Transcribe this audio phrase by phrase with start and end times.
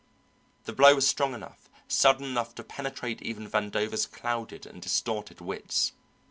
[0.65, 5.91] The blow was strong enough, sudden enough to penetrate even Vandover's clouded and distorted wits.